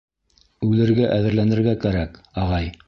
Үлергә 0.69 1.11
әҙерләнергә 1.19 1.77
кәрәк, 1.87 2.21
ағай! 2.47 2.77